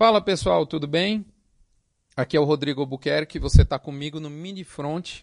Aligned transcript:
Fala 0.00 0.18
pessoal, 0.22 0.64
tudo 0.64 0.86
bem? 0.86 1.26
Aqui 2.16 2.34
é 2.34 2.40
o 2.40 2.44
Rodrigo 2.44 2.80
Albuquerque, 2.80 3.38
você 3.38 3.60
está 3.60 3.78
comigo 3.78 4.18
no 4.18 4.30
Mini 4.30 4.64
Front, 4.64 5.20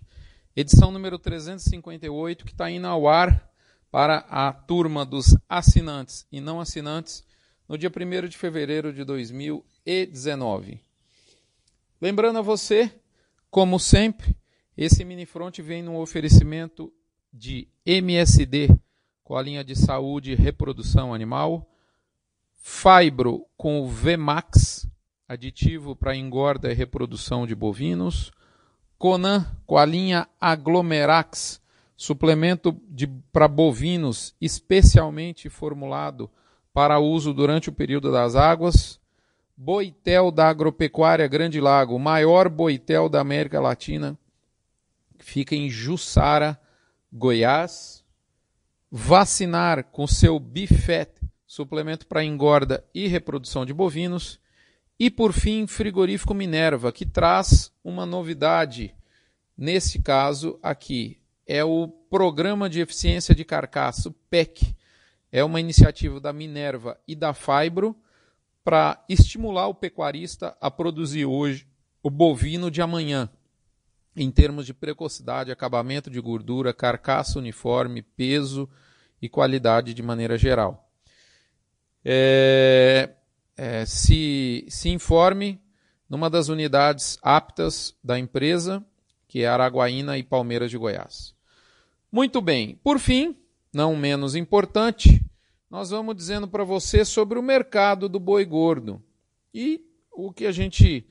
edição 0.56 0.92
número 0.92 1.18
358, 1.18 2.46
que 2.46 2.52
está 2.52 2.70
indo 2.70 2.86
ao 2.86 3.08
ar 3.08 3.52
para 3.90 4.18
a 4.30 4.54
turma 4.54 5.04
dos 5.04 5.36
assinantes 5.50 6.28
e 6.32 6.40
não 6.40 6.62
assinantes 6.62 7.26
no 7.68 7.76
dia 7.76 7.90
1 7.90 8.28
de 8.28 8.38
fevereiro 8.38 8.94
de 8.94 9.04
2019. 9.04 10.80
Lembrando 12.00 12.38
a 12.38 12.44
você, 12.44 12.94
como 13.50 13.80
sempre, 13.80 14.38
esse 14.78 15.04
Mini 15.04 15.26
Front 15.26 15.58
vem 15.58 15.82
no 15.82 16.00
oferecimento 16.00 16.94
de 17.34 17.68
MSD, 17.84 18.70
com 19.24 19.36
a 19.36 19.42
linha 19.42 19.64
de 19.64 19.76
saúde 19.76 20.34
e 20.34 20.36
reprodução 20.36 21.16
animal, 21.16 21.68
Fibro 22.70 23.48
com 23.56 23.80
o 23.80 23.88
VMAX, 23.88 24.86
aditivo 25.26 25.96
para 25.96 26.18
engorda 26.18 26.70
e 26.70 26.76
reprodução 26.76 27.48
de 27.48 27.56
bovinos, 27.56 28.30
Conan 28.98 29.48
com 29.66 29.78
a 29.78 29.86
linha 29.86 30.28
Aglomerax, 30.40 31.62
suplemento 31.96 32.78
para 33.32 33.48
bovinos 33.48 34.36
especialmente 34.42 35.50
formulado 35.50 36.30
para 36.74 37.00
uso 37.00 37.34
durante 37.34 37.70
o 37.70 37.74
período 37.74 38.12
das 38.12 38.36
águas, 38.36 39.00
Boitel 39.56 40.30
da 40.30 40.50
Agropecuária 40.50 41.26
Grande 41.26 41.62
Lago, 41.62 41.96
o 41.96 42.00
maior 42.00 42.50
boitel 42.50 43.08
da 43.08 43.22
América 43.22 43.62
Latina, 43.62 44.20
fica 45.18 45.56
em 45.56 45.70
Jussara, 45.70 46.60
Goiás. 47.14 48.04
Vacinar 48.92 49.86
com 49.86 50.06
seu 50.06 50.40
Bifet, 50.40 51.17
suplemento 51.48 52.06
para 52.06 52.26
engorda 52.26 52.84
e 52.94 53.08
reprodução 53.08 53.66
de 53.66 53.74
bovinos. 53.74 54.40
E 55.00 55.10
por 55.10 55.32
fim, 55.32 55.66
frigorífico 55.66 56.34
Minerva, 56.34 56.92
que 56.92 57.06
traz 57.06 57.72
uma 57.84 58.06
novidade. 58.06 58.94
Nesse 59.58 60.02
caso 60.02 60.60
aqui, 60.62 61.20
é 61.46 61.64
o 61.64 61.88
Programa 61.88 62.70
de 62.70 62.82
Eficiência 62.82 63.34
de 63.34 63.46
Carcaça, 63.46 64.10
o 64.10 64.12
PEC. 64.12 64.76
É 65.32 65.44
uma 65.44 65.60
iniciativa 65.60 66.20
da 66.20 66.34
Minerva 66.34 67.00
e 67.08 67.16
da 67.16 67.34
Fibro 67.34 67.96
para 68.64 69.04
estimular 69.08 69.68
o 69.68 69.74
pecuarista 69.74 70.58
a 70.60 70.70
produzir 70.70 71.26
hoje 71.26 71.66
o 72.04 72.10
bovino 72.10 72.70
de 72.70 72.82
amanhã, 72.82 73.30
em 74.16 74.30
termos 74.30 74.66
de 74.66 74.74
precocidade, 74.74 75.52
acabamento 75.52 76.10
de 76.10 76.20
gordura, 76.20 76.74
carcaça 76.74 77.40
uniforme, 77.40 78.02
peso 78.02 78.70
e 79.22 79.30
qualidade 79.30 79.94
de 79.94 80.04
maneira 80.04 80.38
geral 80.38 80.87
é, 82.10 83.10
é, 83.58 83.86
se, 83.86 84.66
se 84.70 84.88
informe 84.88 85.60
numa 86.10 86.30
das 86.30 86.48
unidades 86.48 87.20
aptas 87.22 87.94
da 88.02 88.18
empresa, 88.18 88.82
que 89.28 89.42
é 89.42 89.48
Araguaína 89.48 90.18
e 90.18 90.24
Palmeiras 90.24 90.72
de 90.72 90.78
Goiás. 90.78 91.36
Muito 92.10 92.40
bem, 92.40 92.80
por 92.82 92.98
fim, 92.98 93.36
não 93.74 93.94
menos 93.94 94.36
importante, 94.36 95.22
nós 95.70 95.90
vamos 95.90 96.16
dizendo 96.16 96.48
para 96.48 96.64
você 96.64 97.04
sobre 97.04 97.38
o 97.38 97.44
mercado 97.44 98.08
do 98.08 98.22
boi 98.22 98.46
gordo. 98.46 99.04
E 99.54 99.82
o 100.14 100.32
que 100.32 100.46
a 100.46 100.52
gente 100.54 101.06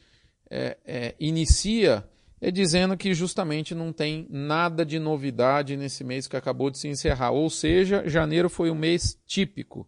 é, 0.48 0.78
é, 0.83 1.14
inicia 1.20 2.08
é 2.41 2.50
dizendo 2.50 2.97
que 2.97 3.12
justamente 3.12 3.75
não 3.75 3.92
tem 3.92 4.27
nada 4.31 4.83
de 4.83 4.98
novidade 4.98 5.77
nesse 5.77 6.03
mês 6.03 6.27
que 6.27 6.38
acabou 6.38 6.70
de 6.70 6.78
se 6.78 6.88
encerrar. 6.88 7.33
Ou 7.33 7.50
seja, 7.50 8.08
janeiro 8.08 8.48
foi 8.48 8.70
um 8.70 8.75
mês 8.75 9.20
típico. 9.27 9.86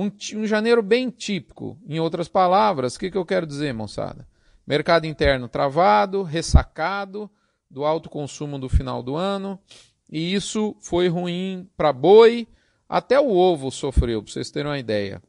Um, 0.00 0.10
um 0.38 0.46
janeiro 0.46 0.82
bem 0.82 1.10
típico. 1.10 1.78
Em 1.86 2.00
outras 2.00 2.26
palavras, 2.26 2.94
o 2.94 2.98
que, 2.98 3.10
que 3.10 3.18
eu 3.18 3.26
quero 3.26 3.46
dizer, 3.46 3.74
moçada? 3.74 4.26
Mercado 4.66 5.06
interno 5.06 5.46
travado, 5.46 6.22
ressacado 6.22 7.30
do 7.70 7.84
alto 7.84 8.08
consumo 8.08 8.58
do 8.58 8.66
final 8.66 9.02
do 9.02 9.14
ano. 9.14 9.60
E 10.10 10.32
isso 10.32 10.74
foi 10.80 11.08
ruim 11.08 11.68
para 11.76 11.92
boi, 11.92 12.48
até 12.88 13.20
o 13.20 13.28
ovo 13.28 13.70
sofreu, 13.70 14.22
para 14.22 14.32
vocês 14.32 14.50
terem 14.50 14.70
uma 14.70 14.78
ideia. 14.78 15.22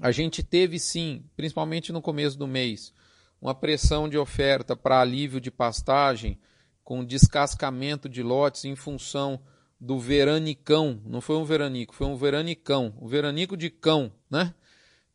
A 0.00 0.12
gente 0.12 0.44
teve 0.44 0.78
sim, 0.78 1.24
principalmente 1.34 1.92
no 1.92 2.00
começo 2.00 2.38
do 2.38 2.46
mês, 2.46 2.94
uma 3.42 3.54
pressão 3.54 4.08
de 4.08 4.16
oferta 4.16 4.76
para 4.76 5.00
alívio 5.00 5.40
de 5.40 5.50
pastagem, 5.50 6.38
com 6.84 7.04
descascamento 7.04 8.08
de 8.08 8.22
lotes 8.22 8.64
em 8.64 8.76
função 8.76 9.40
do 9.80 9.98
veranicão. 9.98 11.00
Não 11.04 11.20
foi 11.20 11.36
um 11.36 11.44
veranico, 11.44 11.94
foi 11.94 12.06
um 12.06 12.16
veranicão. 12.16 12.94
O 13.00 13.06
veranico 13.06 13.56
de 13.56 13.70
cão, 13.70 14.12
né? 14.30 14.54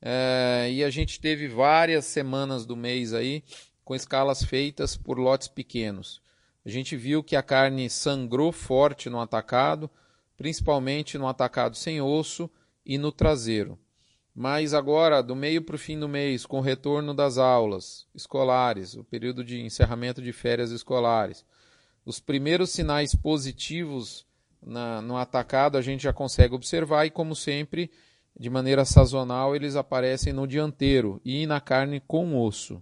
É, 0.01 0.69
e 0.72 0.84
a 0.84 0.90
gente 0.90 1.19
teve 1.19 1.47
várias 1.47 2.06
semanas 2.06 2.66
do 2.66 2.75
mês 2.75 3.13
aí 3.13 3.44
com 3.85 3.96
escalas 3.96 4.44
feitas 4.44 4.97
por 4.97 5.18
lotes 5.18 5.47
pequenos. 5.47 6.22
A 6.66 6.69
gente 6.69 6.96
viu 6.96 7.24
que 7.24 7.35
a 7.35 7.44
carne 7.44 7.90
sangrou 7.90 8.51
forte 8.51 9.09
no 9.09 9.19
atacado, 9.19 9.90
principalmente 10.38 11.18
no 11.18 11.28
atacado 11.28 11.75
sem 11.75 12.01
osso 12.01 12.50
e 12.85 12.97
no 12.97 13.12
traseiro. 13.12 13.78
Mas 14.35 14.74
agora, 14.74 15.22
do 15.22 15.35
meio 15.35 15.62
para 15.62 15.75
o 15.75 15.80
fim 15.80 16.00
do 16.00 16.09
mês, 16.09 16.45
com 16.45 16.57
o 16.57 16.62
retorno 16.62 17.13
das 17.13 17.38
aulas 17.38 18.07
escolares, 18.16 18.95
o 18.95 19.03
período 19.03 19.44
de 19.44 19.62
encerramento 19.62 20.22
de 20.22 20.34
férias 20.34 20.72
escolares, 20.72 21.45
os 22.03 22.19
primeiros 22.19 22.72
sinais 22.72 23.13
positivos 23.13 24.25
na, 24.66 25.01
no 25.01 25.18
atacado 25.18 25.78
a 25.78 25.81
gente 25.81 26.03
já 26.03 26.13
consegue 26.13 26.56
observar 26.56 27.06
e, 27.06 27.09
como 27.09 27.35
sempre, 27.35 27.91
de 28.38 28.50
maneira 28.50 28.85
sazonal, 28.85 29.56
eles 29.56 29.75
aparecem 29.75 30.34
no 30.34 30.47
dianteiro 30.47 31.22
e 31.24 31.46
na 31.46 31.62
carne 31.62 32.00
com 32.00 32.40
osso. 32.41 32.81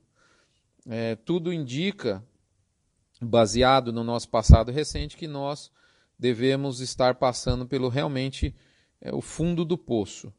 É, 0.87 1.15
tudo 1.15 1.53
indica, 1.53 2.23
baseado 3.21 3.91
no 3.91 4.03
nosso 4.03 4.29
passado 4.29 4.71
recente, 4.71 5.17
que 5.17 5.27
nós 5.27 5.71
devemos 6.17 6.79
estar 6.79 7.15
passando 7.15 7.65
pelo 7.65 7.89
realmente 7.89 8.55
é, 9.01 9.13
o 9.13 9.21
fundo 9.21 9.65
do 9.65 9.77
poço. 9.77 10.33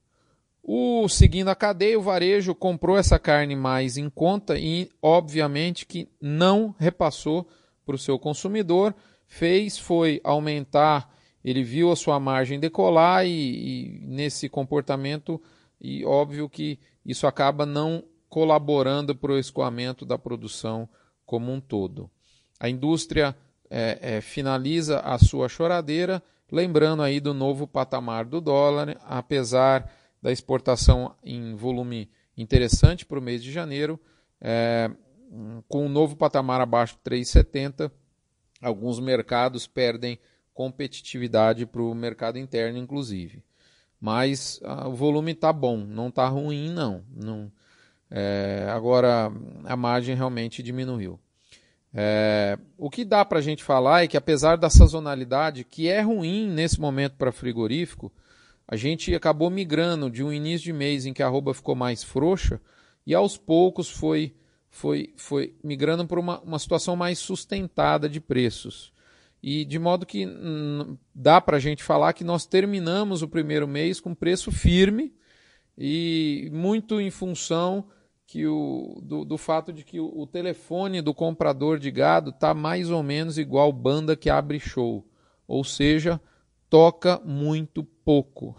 O 0.62 1.08
seguindo 1.08 1.48
a 1.48 1.56
cadeia, 1.56 1.98
o 1.98 2.02
varejo 2.02 2.54
comprou 2.54 2.96
essa 2.96 3.18
carne 3.18 3.56
mais 3.56 3.96
em 3.96 4.08
conta 4.08 4.56
e, 4.56 4.88
obviamente, 5.02 5.84
que 5.84 6.08
não 6.20 6.72
repassou 6.78 7.48
para 7.84 7.96
o 7.96 7.98
seu 7.98 8.16
consumidor, 8.16 8.94
fez 9.26 9.76
foi 9.76 10.20
aumentar 10.22 11.12
ele 11.44 11.62
viu 11.62 11.90
a 11.90 11.96
sua 11.96 12.20
margem 12.20 12.60
decolar 12.60 13.26
e, 13.26 13.30
e, 13.30 14.00
nesse 14.06 14.48
comportamento, 14.48 15.40
e 15.80 16.04
óbvio 16.04 16.48
que 16.48 16.78
isso 17.04 17.26
acaba 17.26 17.66
não 17.66 18.04
colaborando 18.28 19.14
para 19.14 19.32
o 19.32 19.38
escoamento 19.38 20.06
da 20.06 20.16
produção 20.16 20.88
como 21.26 21.52
um 21.52 21.60
todo. 21.60 22.10
A 22.58 22.68
indústria 22.68 23.36
é, 23.68 23.98
é, 24.00 24.20
finaliza 24.20 25.00
a 25.00 25.18
sua 25.18 25.48
choradeira, 25.48 26.22
lembrando 26.50 27.02
aí 27.02 27.18
do 27.18 27.34
novo 27.34 27.66
patamar 27.66 28.24
do 28.24 28.40
dólar, 28.40 28.96
apesar 29.04 29.90
da 30.22 30.30
exportação 30.30 31.14
em 31.24 31.54
volume 31.56 32.08
interessante 32.36 33.04
para 33.04 33.18
o 33.18 33.22
mês 33.22 33.42
de 33.42 33.50
janeiro, 33.50 33.98
é, 34.40 34.90
com 35.68 35.86
um 35.86 35.88
novo 35.88 36.16
patamar 36.16 36.60
abaixo 36.60 36.96
de 37.02 37.10
3,70, 37.10 37.90
alguns 38.60 39.00
mercados 39.00 39.66
perdem 39.66 40.18
competitividade 40.54 41.66
para 41.66 41.82
o 41.82 41.94
mercado 41.94 42.38
interno, 42.38 42.78
inclusive. 42.78 43.42
Mas 44.00 44.60
ah, 44.64 44.88
o 44.88 44.94
volume 44.94 45.32
está 45.32 45.52
bom, 45.52 45.76
não 45.78 46.08
está 46.08 46.28
ruim, 46.28 46.70
não. 46.70 47.04
não 47.14 47.52
é, 48.14 48.66
agora, 48.68 49.32
a 49.64 49.74
margem 49.74 50.14
realmente 50.14 50.62
diminuiu. 50.62 51.18
É, 51.94 52.58
o 52.76 52.90
que 52.90 53.04
dá 53.04 53.24
para 53.24 53.38
a 53.38 53.42
gente 53.42 53.64
falar 53.64 54.04
é 54.04 54.06
que, 54.06 54.16
apesar 54.16 54.56
da 54.56 54.68
sazonalidade, 54.68 55.64
que 55.64 55.88
é 55.88 56.00
ruim 56.02 56.46
nesse 56.48 56.78
momento 56.78 57.16
para 57.16 57.32
frigorífico, 57.32 58.12
a 58.68 58.76
gente 58.76 59.14
acabou 59.14 59.48
migrando 59.48 60.10
de 60.10 60.22
um 60.22 60.32
início 60.32 60.64
de 60.64 60.72
mês 60.72 61.06
em 61.06 61.12
que 61.12 61.22
a 61.22 61.26
arroba 61.26 61.54
ficou 61.54 61.74
mais 61.74 62.02
frouxa 62.02 62.60
e 63.06 63.14
aos 63.14 63.36
poucos 63.36 63.90
foi, 63.90 64.34
foi, 64.70 65.12
foi 65.16 65.54
migrando 65.64 66.06
para 66.06 66.20
uma, 66.20 66.40
uma 66.40 66.58
situação 66.58 66.94
mais 66.94 67.18
sustentada 67.18 68.08
de 68.08 68.20
preços. 68.20 68.91
E 69.42 69.64
de 69.64 69.78
modo 69.78 70.06
que 70.06 70.28
dá 71.12 71.40
para 71.40 71.56
a 71.56 71.60
gente 71.60 71.82
falar 71.82 72.12
que 72.12 72.22
nós 72.22 72.46
terminamos 72.46 73.22
o 73.22 73.28
primeiro 73.28 73.66
mês 73.66 73.98
com 73.98 74.14
preço 74.14 74.52
firme 74.52 75.12
e 75.76 76.48
muito 76.52 77.00
em 77.00 77.10
função 77.10 77.88
que 78.24 78.46
o, 78.46 79.00
do, 79.02 79.24
do 79.24 79.36
fato 79.36 79.72
de 79.72 79.84
que 79.84 79.98
o, 79.98 80.06
o 80.16 80.26
telefone 80.26 81.02
do 81.02 81.12
comprador 81.12 81.78
de 81.78 81.90
gado 81.90 82.30
está 82.30 82.54
mais 82.54 82.88
ou 82.88 83.02
menos 83.02 83.36
igual 83.36 83.72
banda 83.72 84.16
que 84.16 84.30
abre 84.30 84.60
show. 84.60 85.04
Ou 85.46 85.64
seja, 85.64 86.20
toca 86.70 87.20
muito 87.24 87.82
pouco. 87.84 88.56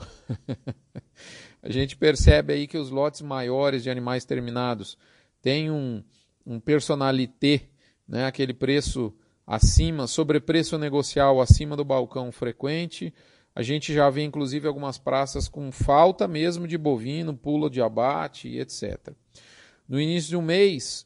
a 1.63 1.71
gente 1.71 1.95
percebe 1.95 2.53
aí 2.53 2.67
que 2.67 2.77
os 2.77 2.89
lotes 2.89 3.21
maiores 3.21 3.81
de 3.81 3.89
animais 3.89 4.25
terminados 4.25 4.97
têm 5.41 5.71
um, 5.71 6.03
um 6.45 6.59
personalité, 6.59 7.69
né, 8.07 8.25
aquele 8.25 8.53
preço 8.53 9.13
acima, 9.45 10.07
sobrepreço 10.07 10.77
negocial 10.77 11.41
acima 11.41 11.75
do 11.75 11.83
balcão 11.83 12.31
frequente. 12.31 13.13
A 13.55 13.61
gente 13.61 13.93
já 13.93 14.09
vê 14.09 14.23
inclusive 14.23 14.67
algumas 14.67 14.97
praças 14.97 15.47
com 15.47 15.71
falta 15.71 16.27
mesmo 16.27 16.67
de 16.67 16.77
bovino, 16.77 17.35
pula 17.35 17.69
de 17.69 17.81
abate 17.81 18.57
etc. 18.57 19.13
No 19.87 19.99
início 19.99 20.29
de 20.29 20.37
um 20.37 20.41
mês, 20.41 21.05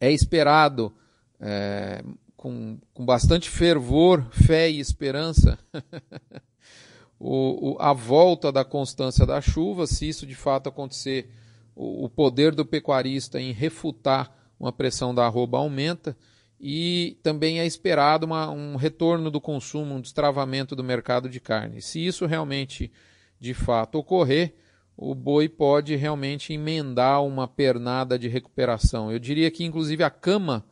é 0.00 0.10
esperado, 0.10 0.94
é, 1.40 2.02
com, 2.36 2.78
com 2.92 3.04
bastante 3.04 3.48
fervor, 3.48 4.26
fé 4.30 4.68
e 4.68 4.80
esperança, 4.80 5.58
o, 7.18 7.72
o, 7.72 7.76
a 7.80 7.92
volta 7.92 8.52
da 8.52 8.64
constância 8.64 9.24
da 9.24 9.40
chuva, 9.40 9.86
se 9.86 10.08
isso 10.08 10.26
de 10.26 10.34
fato 10.34 10.68
acontecer, 10.68 11.30
o, 11.74 12.04
o 12.04 12.10
poder 12.10 12.54
do 12.54 12.66
pecuarista 12.66 13.40
em 13.40 13.52
refutar 13.52 14.34
uma 14.58 14.72
pressão 14.72 15.14
da 15.14 15.24
arroba 15.24 15.58
aumenta 15.58 16.16
e 16.60 17.18
também 17.22 17.60
é 17.60 17.66
esperado 17.66 18.26
uma, 18.26 18.50
um 18.50 18.76
retorno 18.76 19.30
do 19.30 19.40
consumo, 19.40 19.94
um 19.94 20.00
destravamento 20.00 20.74
do 20.74 20.82
mercado 20.82 21.28
de 21.28 21.40
carne. 21.40 21.82
Se 21.82 22.04
isso 22.04 22.26
realmente 22.26 22.90
de 23.38 23.52
fato 23.52 23.98
ocorrer, 23.98 24.54
o 24.96 25.14
boi 25.14 25.48
pode 25.48 25.94
realmente 25.94 26.54
emendar 26.54 27.22
uma 27.22 27.46
pernada 27.46 28.18
de 28.18 28.28
recuperação. 28.28 29.12
Eu 29.12 29.18
diria 29.18 29.50
que, 29.50 29.64
inclusive, 29.64 30.02
a 30.02 30.10
cama 30.10 30.64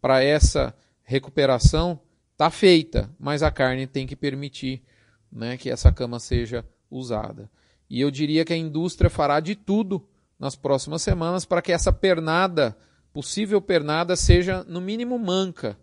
para 0.00 0.22
essa 0.22 0.74
recuperação 1.02 2.00
está 2.32 2.50
feita, 2.50 3.10
mas 3.18 3.42
a 3.42 3.50
carne 3.50 3.86
tem 3.86 4.06
que 4.06 4.14
permitir 4.14 4.82
né, 5.30 5.56
que 5.56 5.70
essa 5.70 5.90
cama 5.90 6.20
seja 6.20 6.64
usada. 6.88 7.50
E 7.90 8.00
eu 8.00 8.10
diria 8.10 8.44
que 8.44 8.52
a 8.52 8.56
indústria 8.56 9.10
fará 9.10 9.40
de 9.40 9.54
tudo 9.56 10.06
nas 10.38 10.54
próximas 10.54 11.02
semanas 11.02 11.44
para 11.44 11.60
que 11.60 11.72
essa 11.72 11.92
pernada, 11.92 12.76
possível 13.14 13.62
pernada, 13.62 14.16
seja 14.16 14.64
no 14.64 14.80
mínimo 14.80 15.16
manca. 15.16 15.78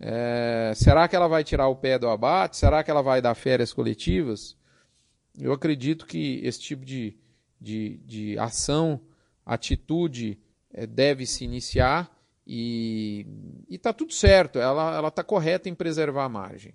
É, 0.00 0.72
será 0.74 1.06
que 1.06 1.14
ela 1.14 1.28
vai 1.28 1.44
tirar 1.44 1.68
o 1.68 1.76
pé 1.76 1.98
do 2.00 2.08
abate? 2.08 2.56
Será 2.56 2.82
que 2.82 2.90
ela 2.90 3.00
vai 3.00 3.22
dar 3.22 3.34
férias 3.36 3.72
coletivas? 3.72 4.56
Eu 5.38 5.52
acredito 5.52 6.04
que 6.04 6.40
esse 6.42 6.60
tipo 6.60 6.84
de, 6.84 7.16
de, 7.60 8.00
de 8.04 8.38
ação, 8.40 9.00
atitude, 9.46 10.36
é, 10.72 10.84
deve 10.84 11.24
se 11.24 11.44
iniciar 11.44 12.10
e 12.44 13.24
está 13.70 13.92
tudo 13.92 14.12
certo, 14.12 14.58
ela 14.58 15.08
está 15.08 15.22
correta 15.22 15.68
em 15.68 15.74
preservar 15.74 16.24
a 16.24 16.28
margem. 16.28 16.74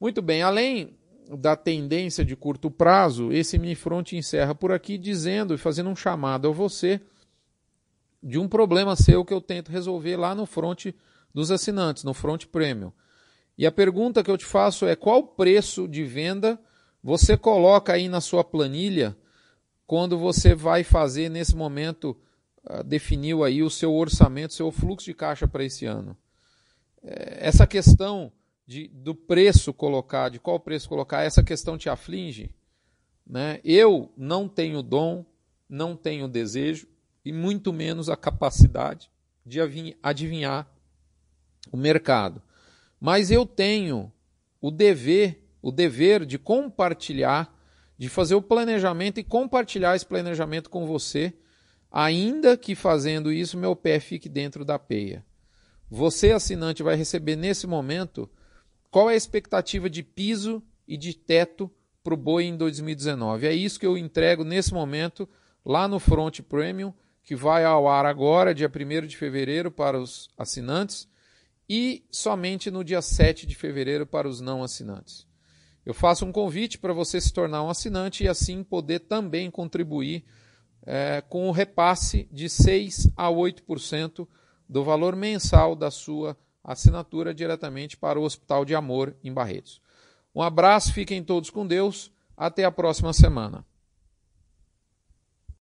Muito 0.00 0.22
bem, 0.22 0.42
além 0.42 0.98
da 1.38 1.54
tendência 1.54 2.24
de 2.24 2.34
curto 2.34 2.70
prazo, 2.70 3.30
esse 3.30 3.58
minifront 3.58 4.16
encerra 4.16 4.54
por 4.54 4.72
aqui 4.72 4.96
dizendo 4.96 5.54
e 5.54 5.58
fazendo 5.58 5.90
um 5.90 5.96
chamado 5.96 6.48
a 6.48 6.50
você 6.50 6.98
de 8.22 8.38
um 8.38 8.48
problema 8.48 8.96
seu 8.96 9.24
que 9.24 9.32
eu 9.32 9.40
tento 9.40 9.70
resolver 9.70 10.16
lá 10.16 10.34
no 10.34 10.46
front 10.46 10.86
dos 11.32 11.50
assinantes, 11.50 12.04
no 12.04 12.14
front 12.14 12.46
premium. 12.46 12.92
E 13.56 13.66
a 13.66 13.72
pergunta 13.72 14.22
que 14.22 14.30
eu 14.30 14.38
te 14.38 14.44
faço 14.44 14.86
é 14.86 14.96
qual 14.96 15.22
preço 15.22 15.88
de 15.88 16.04
venda 16.04 16.60
você 17.02 17.36
coloca 17.36 17.92
aí 17.92 18.08
na 18.08 18.20
sua 18.20 18.42
planilha 18.42 19.16
quando 19.86 20.18
você 20.18 20.54
vai 20.54 20.84
fazer 20.84 21.28
nesse 21.28 21.56
momento 21.56 22.16
uh, 22.68 22.84
definiu 22.84 23.42
aí 23.42 23.62
o 23.62 23.70
seu 23.70 23.94
orçamento, 23.94 24.54
seu 24.54 24.70
fluxo 24.70 25.06
de 25.06 25.14
caixa 25.14 25.48
para 25.48 25.64
esse 25.64 25.86
ano. 25.86 26.16
É, 27.02 27.46
essa 27.46 27.66
questão 27.66 28.32
de, 28.66 28.88
do 28.88 29.14
preço 29.14 29.72
colocar, 29.72 30.28
de 30.28 30.38
qual 30.38 30.60
preço 30.60 30.88
colocar, 30.88 31.22
essa 31.22 31.42
questão 31.42 31.78
te 31.78 31.88
aflige? 31.88 32.50
Né? 33.26 33.60
Eu 33.64 34.12
não 34.16 34.48
tenho 34.48 34.82
dom, 34.82 35.24
não 35.68 35.96
tenho 35.96 36.28
desejo 36.28 36.86
e 37.28 37.32
muito 37.32 37.74
menos 37.74 38.08
a 38.08 38.16
capacidade 38.16 39.10
de 39.44 39.60
adivinhar 40.02 40.66
o 41.70 41.76
mercado. 41.76 42.42
Mas 42.98 43.30
eu 43.30 43.44
tenho 43.44 44.10
o 44.62 44.70
dever, 44.70 45.46
o 45.60 45.70
dever 45.70 46.24
de 46.24 46.38
compartilhar, 46.38 47.54
de 47.98 48.08
fazer 48.08 48.34
o 48.34 48.40
planejamento 48.40 49.20
e 49.20 49.24
compartilhar 49.24 49.94
esse 49.94 50.06
planejamento 50.06 50.70
com 50.70 50.86
você, 50.86 51.34
ainda 51.92 52.56
que 52.56 52.74
fazendo 52.74 53.30
isso 53.30 53.58
meu 53.58 53.76
pé 53.76 54.00
fique 54.00 54.26
dentro 54.26 54.64
da 54.64 54.78
peia. 54.78 55.22
Você, 55.90 56.32
assinante, 56.32 56.82
vai 56.82 56.96
receber 56.96 57.36
nesse 57.36 57.66
momento 57.66 58.26
qual 58.90 59.10
é 59.10 59.12
a 59.12 59.16
expectativa 59.16 59.90
de 59.90 60.02
piso 60.02 60.62
e 60.86 60.96
de 60.96 61.12
teto 61.12 61.70
para 62.02 62.14
o 62.14 62.16
boi 62.16 62.44
em 62.44 62.56
2019? 62.56 63.46
É 63.46 63.52
isso 63.52 63.78
que 63.78 63.86
eu 63.86 63.98
entrego 63.98 64.44
nesse 64.44 64.72
momento 64.72 65.28
lá 65.62 65.86
no 65.86 65.98
Front 65.98 66.40
Premium, 66.40 66.94
que 67.28 67.36
vai 67.36 67.62
ao 67.62 67.86
ar 67.86 68.06
agora, 68.06 68.54
dia 68.54 68.72
1 68.74 69.06
de 69.06 69.14
fevereiro, 69.14 69.70
para 69.70 70.00
os 70.00 70.30
assinantes 70.38 71.06
e 71.68 72.02
somente 72.10 72.70
no 72.70 72.82
dia 72.82 73.02
7 73.02 73.46
de 73.46 73.54
fevereiro 73.54 74.06
para 74.06 74.26
os 74.26 74.40
não 74.40 74.62
assinantes. 74.62 75.26
Eu 75.84 75.92
faço 75.92 76.24
um 76.24 76.32
convite 76.32 76.78
para 76.78 76.94
você 76.94 77.20
se 77.20 77.30
tornar 77.30 77.62
um 77.62 77.68
assinante 77.68 78.24
e 78.24 78.28
assim 78.28 78.64
poder 78.64 79.00
também 79.00 79.50
contribuir 79.50 80.24
é, 80.86 81.20
com 81.20 81.46
o 81.46 81.52
repasse 81.52 82.26
de 82.32 82.48
6 82.48 83.10
a 83.14 83.28
8% 83.28 84.26
do 84.66 84.82
valor 84.82 85.14
mensal 85.14 85.76
da 85.76 85.90
sua 85.90 86.34
assinatura 86.64 87.34
diretamente 87.34 87.94
para 87.94 88.18
o 88.18 88.22
Hospital 88.22 88.64
de 88.64 88.74
Amor 88.74 89.14
em 89.22 89.34
Barretos. 89.34 89.82
Um 90.34 90.40
abraço, 90.40 90.94
fiquem 90.94 91.22
todos 91.22 91.50
com 91.50 91.66
Deus. 91.66 92.10
Até 92.34 92.64
a 92.64 92.72
próxima 92.72 93.12
semana. 93.12 93.66